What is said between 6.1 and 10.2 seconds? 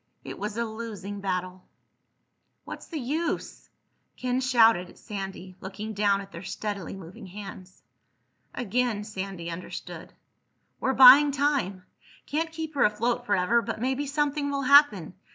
at their steadily moving hands. Again Sandy understood.